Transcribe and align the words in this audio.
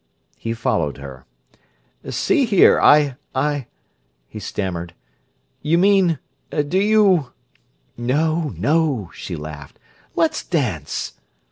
He 0.35 0.53
followed 0.55 0.97
her. 0.97 1.27
"See 2.09 2.45
here—I—I—" 2.45 3.67
he 4.27 4.39
stammered. 4.39 4.95
"You 5.61 5.77
mean—Do 5.77 6.79
you—" 6.79 7.33
"No, 7.95 8.51
no!" 8.57 9.11
she 9.13 9.35
laughed. 9.35 9.77
"Let's 10.15 10.43
dance!" 10.43 11.13